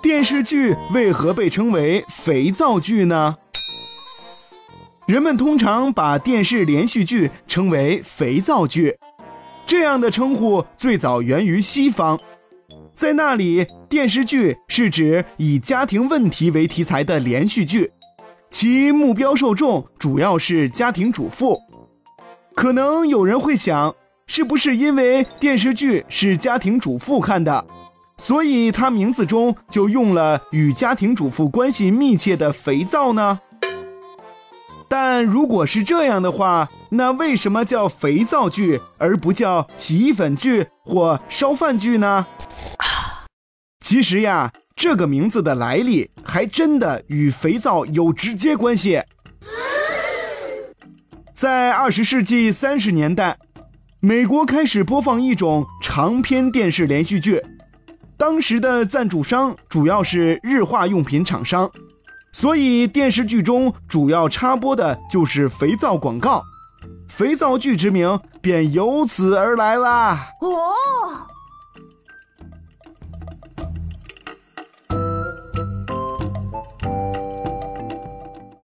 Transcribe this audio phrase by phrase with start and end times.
[0.00, 3.36] 电视剧为何被称为肥皂剧呢？
[5.06, 8.96] 人们通常把电视连续剧称为肥皂剧，
[9.66, 12.20] 这样的称呼最早源于西方，
[12.94, 17.90] 在那里，电视剧是指以家庭问题为题材的连续剧，
[18.48, 21.58] 其目标受众主要是家庭主妇。
[22.54, 23.94] 可能有人会想，
[24.26, 27.64] 是不是因为电视剧是家庭主妇看的，
[28.16, 33.40] 所以它名字中就用了与家庭主妇关系密切的肥皂呢？
[34.88, 42.26] 但如果是这样的话，那为什么叫肥皂剧而不叫洗衣粉剧或烧饭剧呢？
[43.80, 49.02] 其实呀，这个名字的来历还真的与肥皂有直接关系。
[51.34, 53.38] 在二十世纪三十年代，
[54.04, 57.40] 美国开始播放一种长篇电视连续剧，
[58.16, 61.70] 当时的赞助商主要是日化用品厂商。
[62.32, 66.42] 所以电视剧中主要插播的就是肥皂广告，
[67.08, 70.30] 肥皂剧之名便由此而来啦。
[70.40, 71.28] 哦。